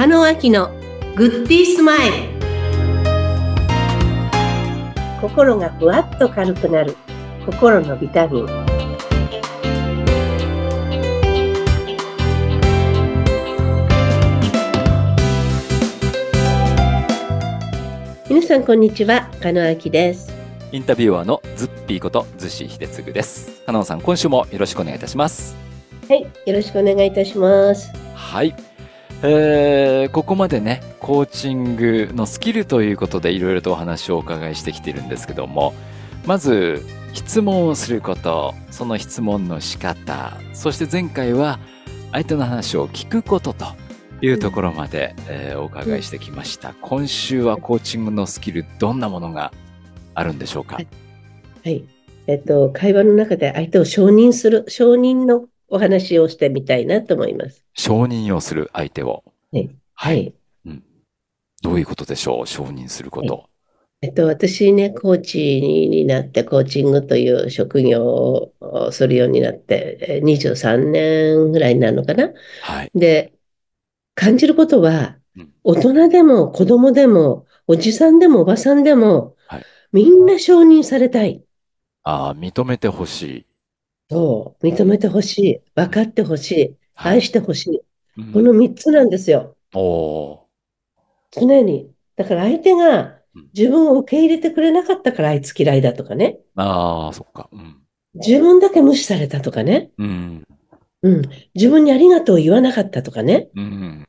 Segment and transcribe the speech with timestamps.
[0.00, 0.70] 中野明の
[1.14, 2.14] グッディースマイル
[5.20, 6.96] 心がふわっと軽くなる
[7.44, 8.46] 心のビタミン
[18.30, 20.32] 皆さんこんにちは加野明です
[20.72, 23.60] インタビュアーのズッピーこと逗子秀次です。
[23.66, 25.54] 加納さん、今週もよろしくお願いいたします。
[26.08, 28.69] はいよろしくお願いいたしますはい。
[29.22, 35.74] えー、ここまでね、コーチングのスキルということでいろいろとお話をお伺いしてきているんですけども、
[36.26, 41.58] まず、質問をすること、その質問の仕方、そして前回は
[42.12, 43.66] 相手の話を聞くことと
[44.22, 46.72] いうところまで、えーお伺いしてきました。
[46.80, 49.52] 今週はコーチングのスキル、どんなものが
[50.14, 50.76] あるんでしょうか？
[50.76, 50.88] はい。
[51.64, 51.84] はい。
[52.26, 59.24] えっと会話の中で相手を承認する承認のお話をしてみたいなと思います承認をする相手を。
[59.52, 59.72] はいは。
[59.94, 60.34] はいい
[61.62, 62.46] どういうことでしょう？
[62.46, 63.44] 承認すること。
[64.02, 72.32] えっと、私ね、コーチになって、コーチングという職業をするようになって、えー23年ぐらいになるのかな。
[72.62, 72.90] はい。
[72.94, 73.34] で、
[74.14, 81.44] 感じることはうん、大人でも子供でも、おじさんでもおばさんでもはい、みんな承認されたい。
[82.02, 83.46] ああ、認めてほしい。
[84.10, 85.60] そう、認めてほしい。
[85.76, 86.76] 分かってほしい。
[86.94, 87.80] はい愛してほしい。
[88.18, 89.56] うんこの3つなんですよ。
[89.74, 90.46] お
[91.30, 91.90] 常に。
[92.16, 96.40] だから相手がうん自分を受け入れてくれなかったからあいつ嫌いだとかね。
[96.56, 97.48] ーああ、そっか。
[97.52, 97.76] うん。
[98.14, 99.92] 自分だけ無視されたとかね。
[99.96, 100.44] うん。
[101.02, 101.22] うん。
[101.54, 103.48] 自分にありがとうを言わなかったとかね。
[103.54, 104.08] うん。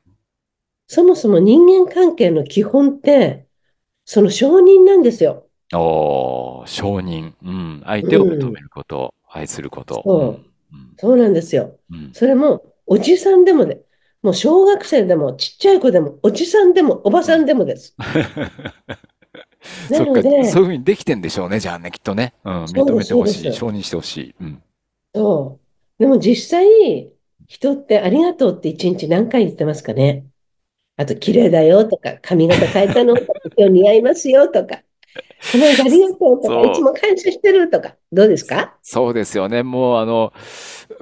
[0.88, 3.46] そもそも人間関係の基本って、
[4.06, 5.48] その承認なんですよ。
[5.74, 7.34] おー承認。
[7.44, 7.82] うん。
[7.86, 10.02] 相手を認めること、愛すること。
[10.04, 11.78] そううんそうなんですよ。
[11.92, 12.12] うん。
[12.14, 13.82] それも、おじさんでもで、
[14.22, 17.96] もう小学生でも、ちっちゃい子でも、おじさんでも、おばさんでもです。
[19.90, 22.34] なのでそういうふうにできてんでしょうね、じゃあね、きっとね。
[22.44, 22.64] うん。
[22.66, 23.54] 認めてほしい。
[23.54, 24.36] 承認してほしい。
[24.40, 24.64] うん。
[25.16, 25.60] そ
[26.00, 26.02] う。
[26.02, 27.12] でも実際、
[27.48, 30.26] 人ってありがとうって一日何回言ってますかね。
[30.98, 34.84] あと、綺麗だよとか、髪型変えたのとか、今日似合いますよとか、
[35.52, 38.76] この間ありがとうとか、いつも感謝してるとか、どうですか？
[38.82, 39.64] そうですよね。
[39.64, 40.34] もうあの、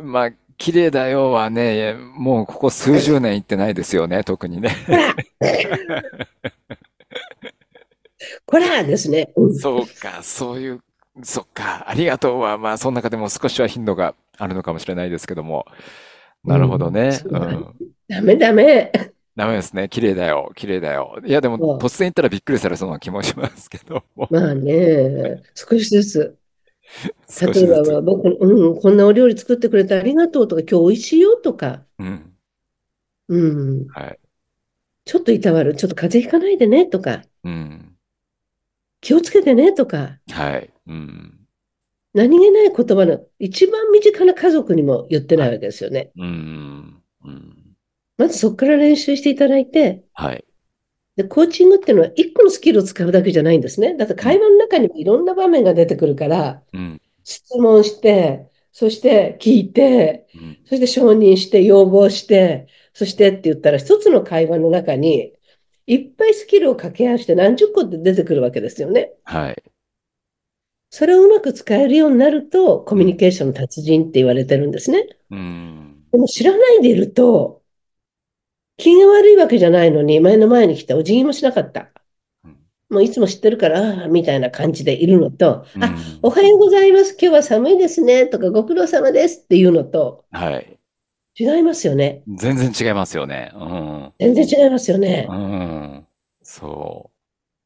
[0.02, 4.72] まあ、綺麗だよはね、もうここ数十年言ってないですよね、 特にね。
[8.46, 9.32] こらですね。
[9.36, 10.82] うんそうか、そういう、
[11.24, 15.66] そっか、ありがとうは、まあ、その中でも少しは頻度があるのかもしれないですけども。
[16.44, 17.20] なるほどね。
[17.26, 17.76] うんうん。
[18.08, 18.92] ダメダメ。
[19.40, 19.88] ダメですね。
[19.88, 21.18] 綺麗だよ、綺麗だよ。
[21.26, 24.28] いや、でも、突然言ったらびっくりされそうな気もしますけども。
[24.32, 26.38] まあね、少しずつ。
[27.42, 32.34] 例えば、僕、うん、こんなお料理作ってくれてありがとうとか、今日美味しいよとか、うん。
[33.30, 34.20] うん、はい。
[35.06, 37.96] ちょっといたわる、ちょっと風邪ひかないでねとか、うん。
[39.00, 40.70] 気をつけてねとか、はい。
[40.86, 41.40] うん。
[42.14, 46.12] 何気ない言葉の一番身近な家族にも言ってないわけですよね。
[46.18, 47.02] うん。
[47.24, 47.59] うん。
[48.20, 50.44] まずそこから練習していただいて、はい。
[51.16, 53.96] で、コーチングっていうのは一個のスキルを使うだけじゃないんですね。
[53.96, 57.02] だって会話の中にもいろんな場面が出てくるから、うん。
[57.24, 60.58] 質問して、そして聞いて、うん。
[60.66, 65.32] そして承認して、要望して、そしてって言ったら一つの会話の中に
[65.88, 69.14] いっぱいスキルを掛け合わせて何十個って出てくるわけですよね。
[69.24, 69.64] はい。
[70.90, 75.08] それをうまく使えるようになるとコミュニケーションの達人って言われてるんですね。
[75.32, 76.04] うん。
[76.12, 77.59] でも知らないでいると、
[78.80, 81.90] 気が悪いわけじゃないのに、前の前に来てお辞儀もしなかった。
[82.44, 82.56] うん
[82.90, 87.12] もういつも知ってるから、ああ、みたいな感じでいるのと、あ、うんおはようございます。
[87.22, 88.26] 今日は寒いですね。
[88.26, 90.80] とか、ご苦労様ですっていうのと、はい。
[91.40, 92.24] 違いますよね。
[92.28, 93.52] 全然違いますよね。
[93.56, 94.14] うん。
[94.20, 95.34] 全然違いますよねう。
[95.34, 96.08] ん。
[96.42, 97.12] そ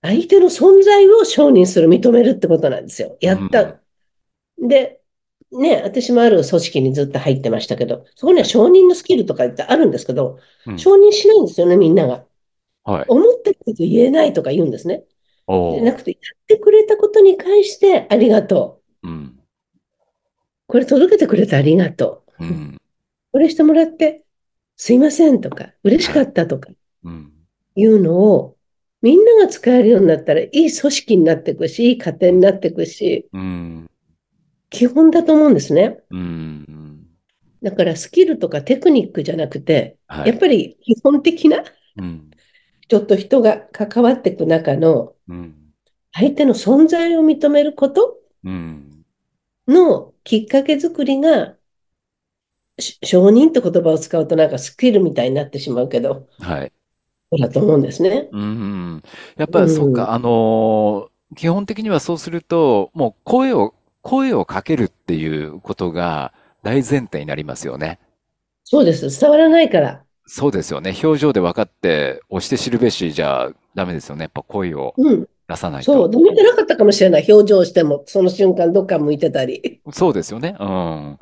[0.02, 3.18] 相手の存在を承認する、認めるってことなんですよ。
[3.22, 3.80] やった。
[4.62, 5.00] で、
[5.54, 10.72] ね、私もある組織にずっと入ってましたけど、そこには承認のスキルとかってあるんですけど、う。
[10.72, 10.80] うん。
[10.80, 12.26] 承認しないんですよね、みんなが。
[12.84, 13.06] はい。
[13.08, 15.04] 思ってること言えないとか言うんですね。
[15.48, 19.10] じゃなくて、やってくれたことに関してありがとう。
[19.10, 19.40] うん。
[20.68, 22.44] これ届けてくれてありがとう。
[22.44, 22.82] うん。
[23.32, 24.24] これしてもらって、
[24.76, 26.70] すいませんとか、嬉しかったとか
[27.04, 27.32] うん。
[27.76, 28.58] いうのを、
[29.02, 33.73] みんなが使えるようになったら、いい組織になっていくし、いい家庭になっていくし、うん。
[34.74, 36.00] 基本だと思うんですね。
[36.10, 37.08] うん。
[37.62, 40.30] だからスキルとかテクニックじゃなくて、はい。
[40.30, 41.64] やっぱり基本的な、
[41.98, 42.32] うん。
[42.88, 45.74] ちょっと人が関わっていく中の、うん。
[46.14, 49.06] 相手の存在を認めることうん。
[49.68, 51.58] のきっかけ作りが、
[52.80, 56.72] し承認って言葉を使うとなんかスキルみたいになってしまうけど、はい。
[57.40, 58.30] だと思うんですね。
[58.32, 59.04] うん。
[59.38, 60.14] やっぱうりそっか、ん。
[60.14, 63.74] あのー基本的にはそうすると、もう声を、
[64.04, 68.00] 声をかけるっていうことが大前提になりますよね。
[68.64, 69.20] そうです。
[69.20, 70.04] 伝わらないから。
[70.26, 70.96] そうですよね。
[71.04, 74.24] 表情で分かって、押して知るべしじゃダメですよね。
[74.24, 75.28] やっぱ声をうん。
[75.48, 75.92] 出さないと。
[75.94, 76.24] そう。
[76.24, 77.26] 見てなかったかもしれない。
[77.28, 79.82] 表情しても、その瞬間どっか向いてたり。
[79.92, 80.56] そうですよね。
[80.60, 81.20] うん。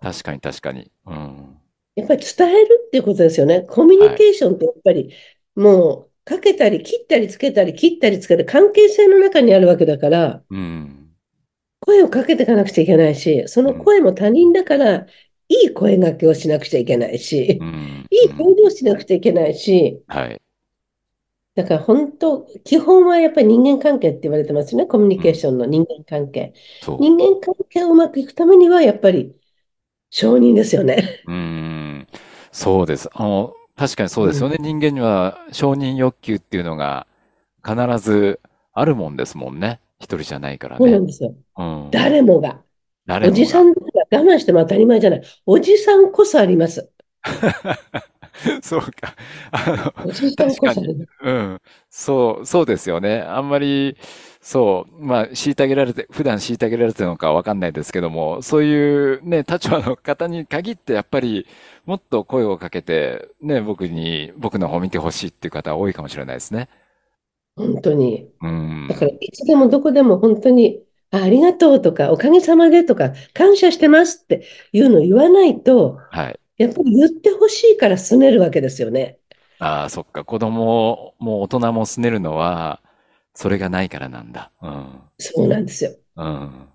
[0.00, 0.90] 確かに確かに。
[1.06, 1.56] うん。
[1.94, 3.62] やっぱり伝えるっていうことですよね。
[3.68, 4.16] コミュニはい。
[4.16, 5.12] ケーションってやっぱり、
[5.54, 11.01] もう、かけたり、切ったりつけたり、切ったりつける関係性の中にあるわけだから、うん。
[11.92, 13.84] 声をかけていかなくちゃいけないし、そのうん。
[13.84, 15.06] 声も他人だから、
[15.48, 18.10] いい声掛けをしなくちゃいけないし、うん。
[18.10, 18.40] いいうん。
[18.40, 20.42] 表情しなくちゃいけないし、はい。
[21.54, 24.86] だから本当、基本はやっぱり人間関係って言われてますね。
[24.86, 25.20] コミュニうん。
[25.20, 26.54] ケーションの人間関係。
[26.80, 29.38] そ人間関係をうまくいくためには、やっぱり
[30.10, 31.26] 承認ですよね。
[31.26, 31.32] う。
[31.32, 32.06] うん。
[32.52, 33.08] そうです。
[33.12, 34.56] あの、確かにそううん、ですよね。
[34.60, 37.06] 人間には承認欲求っていうのが
[37.64, 38.40] 必ず
[38.72, 39.80] あるもんですもんね。
[40.02, 40.84] 一人じゃないからね。
[40.84, 41.34] そうなんですよ。
[41.56, 41.88] うん。
[41.92, 42.60] 誰もが。
[43.24, 43.46] おじ誰もが。
[43.46, 45.22] さんだから我慢しても当たり前じゃない。
[45.46, 46.90] おじさんこそあります。
[48.62, 49.14] そうか。
[49.52, 50.74] あの、おじさん確かに。
[50.74, 51.10] こそあります。
[51.22, 51.60] うん。
[51.88, 53.20] そう、そうですよね。
[53.20, 53.96] あんまり、
[54.40, 61.46] そう、まあ、虐げられて、普段虐げられてるのかわかんないですけども、そういうね、立場の方に限ってやっぱり、
[61.86, 66.68] もっと声をかけて、ね、僕に、僕の方見てほしいっていう方多いかもしれないですね。
[67.56, 68.30] 本当に。
[68.40, 69.16] うだから、ん。
[69.20, 76.40] いつでもどこでも本当に、あ、ありがとうとか、おかげさまでとか、感謝してますっていうのを言わないと、はい。
[76.56, 79.18] やっぱり言ってほしいから拗ねるわけですよね。
[79.58, 80.24] ああ、そっか。
[80.24, 82.80] 子供も大人も拗ねるのは、
[83.34, 84.50] それがないからなんだ。
[84.62, 85.00] うん。
[85.18, 85.92] そうなんですよ。
[86.16, 86.68] うん。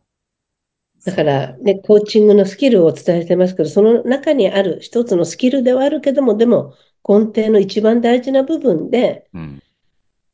[1.06, 1.24] だか。
[1.24, 6.74] らね、コーチングのスキルをお伝えしてますけど、その中にある一つのスキルではあるけども、でも
[7.08, 9.64] 根底の一番大事な部分で、うん。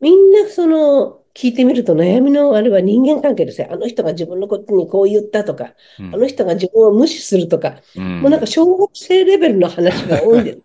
[0.04, 3.68] みんなその、聞いてみると悩みのあれは人間関係ですよ。
[3.72, 6.16] あの人が自分のことにこう言ったとか、うん。
[6.16, 8.48] あの人が自分を無視するとか、うもうなんかん。
[8.48, 10.64] 小学生レベルの話が多いんです。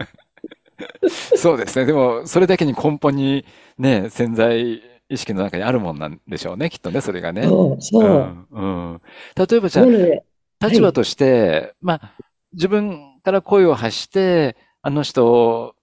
[1.35, 1.87] そうですね。
[1.87, 3.45] でも、それだけに根本に
[3.79, 6.71] ね、潜在意識の中にあるもんなんでしょうね。
[6.71, 7.45] きっとね、それがね。
[7.45, 8.61] そう、そうん、う
[8.97, 9.01] ん。
[9.37, 9.83] 例えばじう。
[9.83, 10.25] ゃあ、はい、
[10.71, 12.13] 立場として、まあ、
[12.53, 15.75] 自分から声を発して、あの人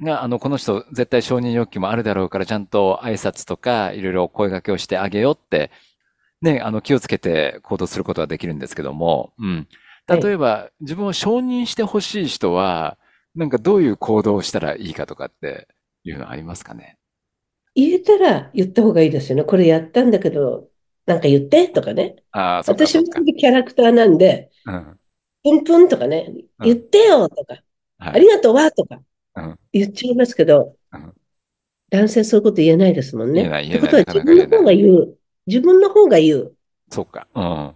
[0.00, 5.70] が、あの、この人絶対承認欲求もあるだろうから、ちゃんと挨拶とか、いろいろ声掛けをしてあげようって、
[6.42, 9.66] ね、あの、気をつけて行動することができるんですけども、うん。
[10.06, 10.22] はい。
[10.22, 12.98] 例えば、自分を承認してほしい人は、
[13.34, 15.68] なんかどういう行動をしたらいいかとかって
[16.04, 16.96] いうのありますかね？
[17.74, 19.44] 言えたら言った方がいいですよね。
[19.44, 20.68] これやったんだけど、
[21.04, 22.16] なんか言ってとかね。
[22.32, 23.18] ああ、そ私はそっか。
[23.18, 24.98] それキャラクターなんで、うん、
[25.44, 27.56] プンプンとかね、うん、言ってよとか、
[27.98, 28.14] はい。
[28.14, 29.04] ありがとうわとかうん、
[29.72, 31.14] 言っちゃいますけど、うん。
[31.90, 33.42] 男性そういうこと言えないですもんね。
[33.42, 34.64] っ言えない、言えない、てことは自分の方。
[34.64, 35.18] が言う。
[35.46, 36.56] 自分の方が言う。
[36.90, 37.26] そっか。
[37.34, 37.74] うん。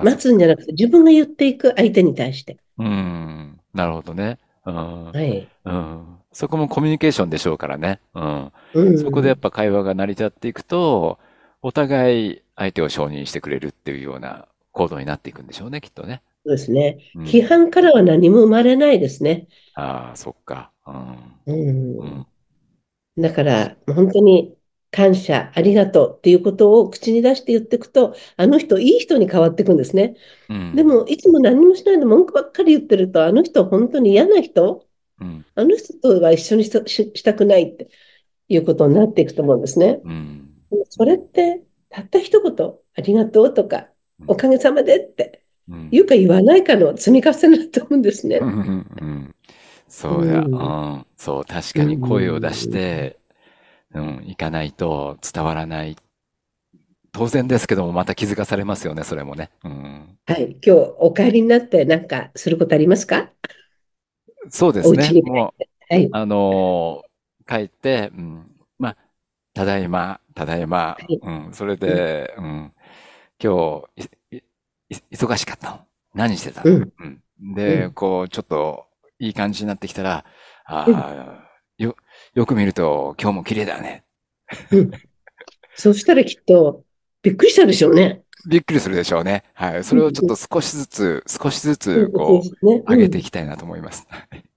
[0.00, 0.18] 待。
[0.18, 2.58] つんじゃなくて自分が言っていく相手に対して。
[2.78, 3.60] うん。
[3.74, 4.38] なるほどね。
[4.66, 5.12] うん。
[5.12, 5.48] はい。
[5.64, 6.18] うん。
[6.32, 8.00] そこもコミュニケーションでしょうからね。
[8.14, 8.52] うん。
[8.74, 9.38] うそこでやっん。
[9.38, 11.18] ぱ会話が成り立っていくと、
[11.62, 16.22] お互い相手を承認してくれるっていうような行動になっていくんでしょうね、きっとね。
[16.44, 16.98] そうですね。
[17.14, 17.24] うん。
[17.24, 19.48] 批判からは何も生まれないですね。
[19.74, 20.72] ああ、そっか。
[20.86, 21.42] うん。
[21.46, 21.52] う
[21.98, 22.20] うん。
[22.20, 22.26] ん。
[23.16, 24.56] だから、本当に
[24.90, 30.16] 感謝、ありがとうっていうことを口に出して言っていくと、あの人、いい人に変わっていくんですね。
[30.48, 30.76] うん。
[30.76, 34.86] でも、いつも何もしないで文句ばっかり言ってると、あの人、本当に嫌な人、
[35.20, 35.44] うん。
[35.54, 37.90] あの人とは一緒にした、し、したくないって
[38.48, 40.00] いうことになっていくと思うんですね。
[40.04, 40.54] うん。
[40.90, 44.30] それって、たった一言、ありがとうとか、うん。
[44.30, 45.41] おかげさまでってうん。
[45.90, 48.38] 言うか言わないかの積み重ねだと思うんですね。
[48.38, 48.48] うん。
[48.48, 49.04] うんう
[49.88, 50.40] そうや。
[50.40, 50.54] うん。
[50.56, 51.06] ん。
[51.16, 51.44] そう。
[51.44, 52.72] 確うかに声を出しん。
[52.72, 53.18] て、
[53.94, 55.96] うん、行かないと伝わらない。
[57.12, 59.50] 当然ですけども、また気づかされますよね、それもね。
[59.64, 60.18] うん。
[60.26, 60.56] はい。
[60.64, 63.30] 今日お帰りになってなんかすることありますか？
[64.50, 65.20] そうですね。
[65.22, 65.62] もう。
[65.92, 66.08] はい。
[66.12, 67.12] あのー
[67.44, 68.46] 帰って、うん。
[68.78, 68.96] まあ、
[69.52, 71.18] ただいま、ただいま、はい。
[71.20, 71.52] うん。
[71.52, 71.78] それうん。
[71.78, 72.72] で、うん。
[73.42, 74.08] 今日、
[75.10, 75.80] 忙しかったの
[76.14, 76.70] 何してたの？
[76.70, 76.92] うん。
[76.98, 77.54] うん。
[77.54, 77.92] で、うん。
[77.92, 78.86] こう、ちょっと、
[79.18, 80.24] いい感じになってきたら、
[80.68, 81.96] うんああ、よ、
[82.34, 84.04] よく見ると、今日も綺麗だね。
[84.70, 84.90] うん
[85.74, 86.84] そしたらきっと、
[87.22, 88.22] びっくりしたでしょうね。
[88.46, 89.42] びっくりするでしょうね。
[89.54, 89.84] はい。
[89.84, 90.02] そうん。
[90.02, 92.82] れをちょっと少しずつ、少しずつ、こすね。
[92.86, 93.24] う、上げていうん。
[93.24, 94.06] きたいなと思います。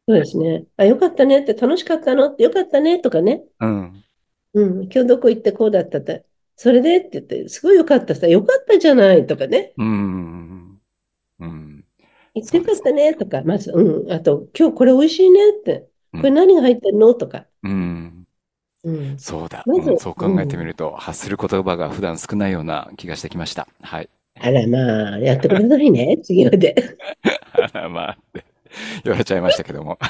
[0.08, 0.66] そうですね。
[0.76, 2.28] あ、よかったねって、楽しかったの？
[2.28, 3.44] って、よかったねとかね。
[3.62, 4.04] うん。
[4.56, 4.84] うん。
[4.84, 6.26] 今日どこ行ってこうだったって。
[6.58, 9.74] それでって言って、すごいよかったさ、よかったじゃないとかね。
[9.78, 10.82] うん。
[11.40, 11.86] うん。
[12.34, 12.76] 行ってよかっ。
[12.84, 14.12] たねとか、まず、うん。
[14.12, 15.88] あと、今日これ美味しいねって。
[16.14, 16.22] うん。
[16.22, 17.48] これ何が入ってんのとか。
[17.64, 18.28] うん。
[18.84, 19.18] うん。
[19.18, 23.68] そうだ、まずうんそう考えてみると、発する言葉が普段少ないような気がしてきました。
[23.82, 24.10] はい。
[24.40, 26.76] あら、まあ、やってくれないね、 次まで。
[27.52, 28.46] あらまあって
[29.04, 29.98] 言われちゃいましたけども。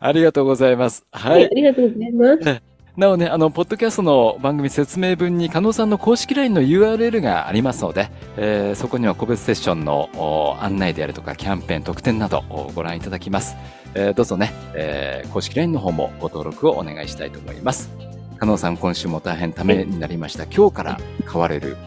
[0.00, 1.04] ありがとうございます。
[1.12, 1.50] ははい、あい。
[1.54, 2.62] りがとうございます。
[3.00, 13.56] なおね、あの、ポッドキャストの番組説明文に、加納さんの公式 LINE の URL がありますので、えーそこには個別セッションのお案内であるとか、キャンペーン、特典などをご覧いただきます。
[13.94, 17.88] えーどうぞね、えー公式 LINE の方もご登録をお願いしたいと思います。
[18.36, 20.44] 加納さん、今週も大変ためになりました。
[20.44, 21.78] 今日から変われる。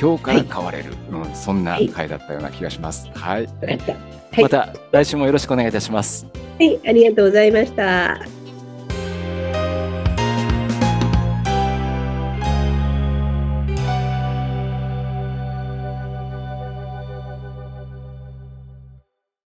[0.00, 0.92] 今日から変われる。
[1.10, 3.10] うん、そんな回だったような気がします。
[3.12, 3.48] はい。
[3.60, 6.28] はいまた来週もよろしくお願いいたします。
[6.60, 8.39] はい、ありがとうございました。